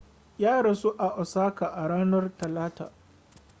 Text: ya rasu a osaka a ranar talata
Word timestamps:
ya 0.37 0.61
rasu 0.61 0.95
a 0.97 1.09
osaka 1.19 1.65
a 1.73 1.87
ranar 1.87 2.31
talata 2.37 2.91